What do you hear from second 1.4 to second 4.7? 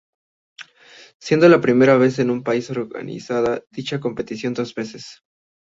la primera vez que un país organiza dicha competición